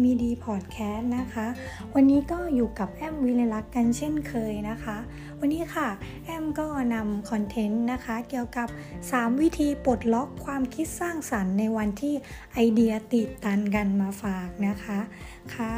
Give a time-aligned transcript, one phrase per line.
[0.00, 1.46] MED Podcast นะคะ
[1.94, 4.96] วันนี้ก็อยู่กับแอมวิเลลักษ์กันเช่นเคยนะคะ
[5.40, 5.88] วันนี้ค่ะ
[6.24, 8.68] แอมก็นำคอนเทนต์นะคะ เกี่ยวกับ
[9.04, 12.14] 3 วิธีปลดล็อกความคิดสร้างสรรค์ในวันที่
[12.54, 14.98] ไอเดียติดตันกันมาฝากนะคะ
[15.54, 15.74] ค่ะ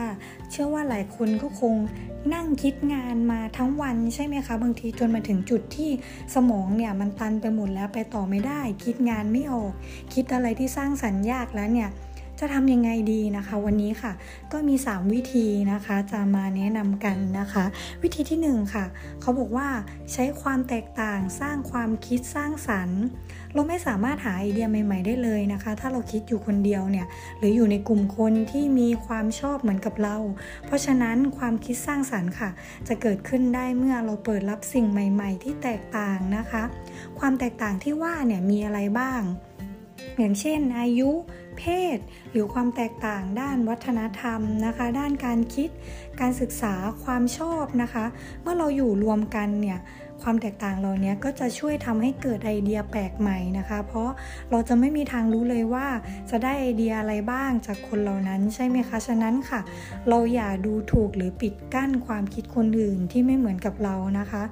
[0.51, 1.75] เชื่อว่าหลายคนก็คง
[2.35, 5.91] นั่งคิดงานมาทั้งวันใช่ไหมคะ บางทีจนมาถึงจุดที่
[6.35, 9.73] สมองเนี่ยมันตันไปหมดแล้วไปต่อไม่ได้ คิดงานไม่ออก
[10.15, 11.91] คิดอะไรที่สร้างสรรค์ยากแล้วเนี่ย
[12.45, 14.13] จะทำยังไงดีนะคะ วันนี้ค่ะ
[14.53, 17.65] ก็มี 3 วิธีนะคะ จะมาแนะนำกันนะคะ
[18.03, 18.85] วิธีที่ 1 ค่ะ
[19.21, 19.69] เขาบอกว่า
[20.13, 23.03] ใช้ความแตกต่างสร้างความคิดสร้างสรรค์
[23.55, 27.07] เราไม่สามารถหาไอเดียใหม่ ๆ ได้เลยนะคะ ถ้าเราคิดอยู่คนเดียวเนี่ย
[27.39, 30.17] หรืออยู่ในกลุ่มคนที่มีความชอบเหมือนกับเรา
[30.67, 32.51] เพราะฉะนั้นความคิดสร้างสรรค์ค่ะ
[32.89, 36.63] จะเกิดขึ้นได้เมื่อเราเปิดรับสิ่งใหม่ ๆ ที่แตกต่างนะคะ
[37.19, 39.23] ความแตกต่างที่ว่าเนี่ยมีอะไรบ้าง
[40.19, 41.11] อย่างเช่น อายุ
[41.59, 41.63] เพ
[41.97, 41.99] ศ
[42.31, 45.71] หรือความแตกต่างด้านวัฒนธรรมนะคะ ด้านการคิด
[46.21, 48.05] การศึกษาความชอบนะคะ
[48.43, 49.79] เมื่อเราอยู่รวมกันเนี่ย
[50.23, 54.11] ความแตกต่างเหล่านี้ก็จะช่วยทำให้เกิดไอเดียแปลกใหม่นะคะ เพราะ
[54.51, 55.87] เราจะไม่มีทางรู้เลยว่า
[56.31, 59.61] จะได้ไอเดียอะไรบ้างจากคนเหล่านั้นใช่ไหมคะ ฉะนั้นค่ะ
[60.09, 64.43] เราอย่าดูถูกหรือปิดกั้นความคิดคนอื่นที่ไม่เหมือนกับเรานะคะ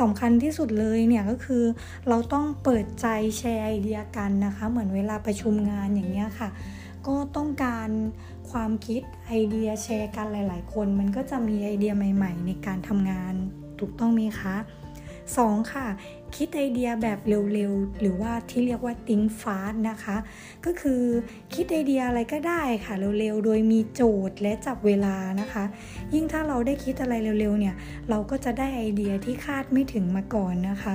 [0.00, 1.64] สำคัญที่สุดเลยเนี่ยก็คือ
[2.08, 3.06] เราต้องเปิดใจ
[3.38, 6.48] แชร์ไอเดียกันนะคะ เหมือนเวลาประชุมงานอย่างเงี้ยค่ะ
[7.06, 7.88] ก็ต้องการ
[8.50, 13.34] ความคิดไอเดียแชร์กันหลาย ๆ คน มันก็จะมีไอเดียใหม่ ๆ ในการทำงาน
[13.80, 14.56] ถูกต้องไหมคะ
[15.36, 15.72] 2.
[15.74, 15.86] ค่ะ
[16.36, 20.16] คิดไอเดียแบบเร็วๆ หรือว่าที่เรียกว่า think fast นะคะ
[20.64, 21.02] ก็คือ
[21.54, 25.64] คิดไอเดียอะไรก็ได้ค่ะเร็วๆ โดยมีโจทย์และจับเวลานะคะ
[26.14, 27.74] ยิ่งถ้าเราได้คิดอะไรเร็วๆ เนี่ย
[28.10, 30.94] เราก็จะได้ไอเดียที่คาดไม่ถึงมาก่อนนะคะ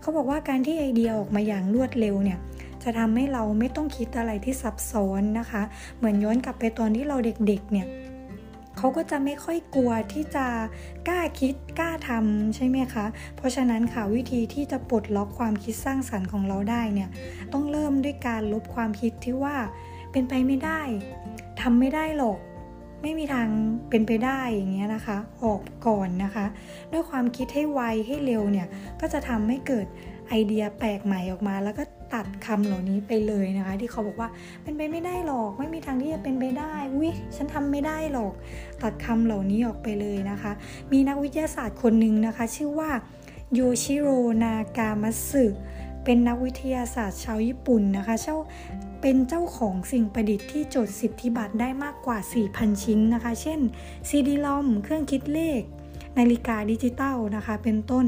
[0.00, 2.38] เขาบอกว่าการที่ไอเดียออกมาอย่างรวดเร็วเนี่ย
[2.82, 5.62] จะทำให้เราไม่ต้องคิดอะไรที่ซับซ้อนนะคะ
[5.98, 7.86] เหมือนย้อนกลับไปตอนที่เราเด็กๆ เนี่ย
[8.78, 10.46] เขาก็จะไม่ค่อยกลัวที่จะ
[11.08, 17.08] กล้าคิดกล้าทำใช่ไหมคะ เพราะฉะนั้นค่ะวิธีที่จะปลดล็อกความคิดสร้างสรรค์ของเราได้เนี่ย
[17.52, 19.56] ต้องเริ่มด้วยการลบความคิดที่ว่า
[20.12, 20.80] เป็นไปไม่ได้
[21.60, 22.38] ทำไม่ได้หรอก
[23.02, 23.48] ไม่มีทาง
[23.90, 26.46] เป็นไปได้อย่างเงี้ยนะคะ ออกก่อนนะคะ
[26.92, 28.68] ด้วยความคิดให้ไวให้เร็วเนี่ย
[29.00, 29.86] ก็จะทำให้เกิด
[30.28, 34.28] ไอเดียแปลกใหม่ออกมา แล้วก็ ตัดคำเหล่านี้ไปเลยนะคะ ที่เขาบอกว่า
[34.62, 38.32] เป็นไปไม่ได้หรอก ไม่มีทางที่จะเป็นไปได้วิฉันทำไม่ได้หรอก
[38.82, 40.52] ตัดคำเหล่านี้ออกไปเลยนะคะ
[40.92, 42.90] มีนักวิทยาศาสตร์คนหนึ่งนะคะ ชื่อว่า
[43.54, 44.08] โยชิโร
[44.42, 45.44] นากามัสึ
[46.04, 48.36] เป็นนักวิทยาศาสตร์ชาวญี่ปุ่นนะคะเจ้า
[49.00, 52.18] เป็นเจ้าของสิ่งประดิษฐ์ที่จดสิทธิบัตรได้มากกว่า
[52.50, 53.60] 4,000 ชิ้นนะคะ เช่น
[54.08, 55.62] ซีดีรอมเครื่องคิดเลข
[56.18, 58.06] นาฬิกาดิจิตอลนะคะ เป็นต้น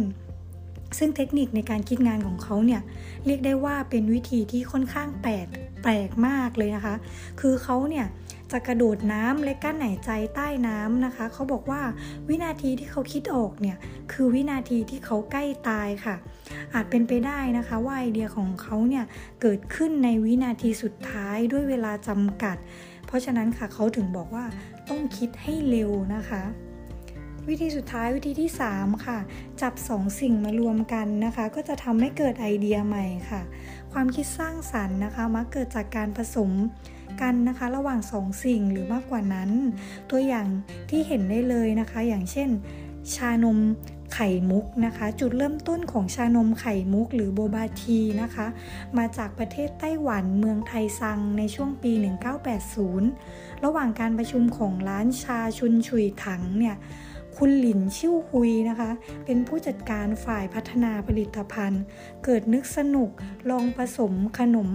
[0.99, 2.83] ซึ่งเทคนิคในการคิดงานของเขาเนี่ย
[3.27, 5.47] เรียกได้ว่าเป็นวิธีที่ค่อนข้างแปลก
[5.83, 6.95] แปลกมากเลยนะคะ
[7.41, 8.07] คือเขาเนี่ย
[8.53, 11.83] จะกระโดดน้ำและกลั้นหายใจใต้น้ำนะคะ เขาบอกว่า
[12.29, 13.77] วินาทีที่เขาคิดออกเนี่ย
[14.13, 16.17] คือวินาทีที่เขาใกล้ตายค่ะ
[16.75, 19.05] อาจเป็นไปได้นะคะว่าไอเดียของเขาเนี่ย
[19.43, 22.57] เกิดขึ้นในวินาทีสุดท้ายด้วยเวลาจำกัด
[23.07, 24.45] เพราะฉะนั้นค่ะเขาถึงบอกว่า
[24.89, 26.43] ต้องคิดให้เร็วนะคะ
[27.49, 29.19] วิธีสุดท้ายวิธีที่ 3 ค่ะ
[29.63, 33.43] จับ 2 สิ่งมารวมกันนะคะ ก็จะทำให้เกิดไอเดียใหม่ค่ะ
[33.93, 36.51] ความคิดสร้างสรรค์นะคะมักเกิดจากการผสม
[37.21, 39.51] กันนะคะระหว่าง 2 สิ่งหรือมากกว่านั้น
[40.11, 40.47] ตัวอย่าง
[40.91, 42.49] ที่เห็นได้เลยนะคะ อย่างเช่น
[43.15, 43.59] ชานม
[44.15, 48.47] ไข่มุกนะคะ จุดเริ่มต้นของชานมไข่มุก หรือโบบาทีนะคะ
[48.99, 51.93] มาจากประเทศไต้หวันเมืองไทซังในช่วงปี
[52.79, 56.77] 1980 ระหว่างการประชุมของร้านชาชุนชุยถังเนี่ย
[57.39, 58.91] คุณหลินชิ่วฮุยนะคะ
[59.25, 61.83] เป็นผู้จัดการฝ่ายพัฒนาผลิตภัณฑ์
[62.25, 63.11] เกิดนึกสนุก
[63.51, 64.71] ลองผสมขนม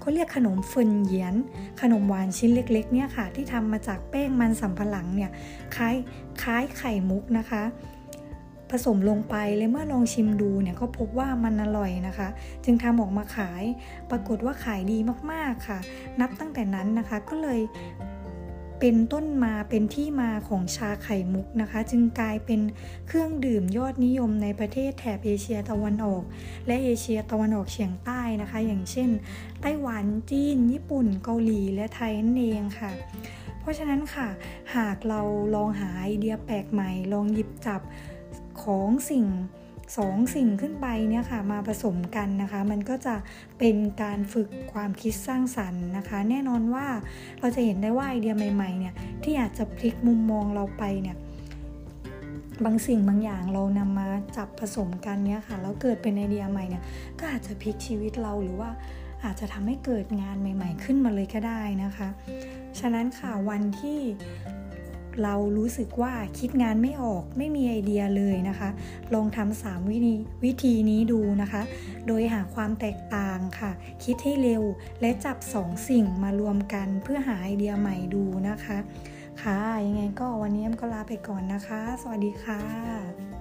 [0.00, 1.34] เขาเรียกขนมเฟินเยียน
[1.80, 5.30] ขนมหวานชิ้นเล็กๆเนี่ยค่ะ ที่ทำมาจากแป้งมันสำปะหลังเนี่ย
[5.76, 5.96] คล้าย
[6.42, 7.62] คล้ายไข่มุกนะคะ
[8.70, 12.28] ผสมลงไปเลยเมื่อลองชิมดูเนี่ยก็พบว่ามันอร่อยนะคะ
[12.64, 13.62] จึงทำออกมาขาย
[14.10, 14.98] ปรากฏว่าขายดี
[15.32, 15.78] มากๆค่ะ
[16.20, 17.60] นับตั้งแต่นั้นนะคะก็เลย
[18.86, 22.60] เป็นต้นมาเป็นที่มาของชาไข่มุกนะคะ จึงกลายเป็น
[23.06, 26.22] เครื่องดื่มยอดนิยมในประเทศแถบเอเชียตะวันออก
[26.66, 29.10] และเอเชียตะวันออกเฉียงใต้นะคะ อย่างเช่น
[29.60, 32.90] ไต้หวันจีน ญี่ปุ่น เกาหลีและไทยนั่นเองค่ะ
[33.60, 34.28] เพราะฉะนั้นค่ะ
[34.76, 35.20] หากเรา
[35.54, 37.80] ลองหาไอเดียแปลกใหม่ ลองหยิบจับ
[38.62, 39.24] ของสิ่ง
[39.96, 43.14] สองสิ่งขึ้นไปเนี่ยค่ะมาผสมกันนะคะ มันก็จะ
[43.58, 46.86] เป็นการฝึกความคิดสร้างสรรค์นะคะ แน่นอนว่า
[47.40, 48.94] เราจะเห็นได้ว่าไอเดียใหม่ๆเนี่ย
[49.24, 51.16] ที่อาจจะพลิกมุมมองเราไปเนี่ย
[52.64, 56.82] บางสิ่งบางอย่างเรานำมาจับผสมกันเนี่ยค่ะแล้วเกิดเป็นไอเดียใหม่เนี่ย
[57.18, 58.70] ก็อาจจะพลิกชีวิตเราหรือว่า
[59.24, 62.08] อาจจะทำให้เกิดงานใหม่ ๆ ขึ้นมาเลยก็ได้นะคะ
[62.80, 63.98] ฉะนั้นค่ะวันที่
[65.22, 68.70] เรารู้สึกว่าคิดงานไม่ออกไม่มีไอเดียเลยนะคะ
[69.14, 70.14] ลองทำสามวิธี
[70.44, 71.62] วิธีนี้ดูนะคะ
[72.06, 73.70] โดยหาความแตกต่างค่ะ
[74.04, 74.62] คิดให้เร็ว
[75.00, 78.78] และจับสองสิ่งมารวมกันเพื่อหาไอเดียใหม่ดูนะคะ
[79.42, 83.33] ค่ะ ยังไงก็วันนี้แอมก็ลาไปก่อนนะคะ สวัสดีค่ะ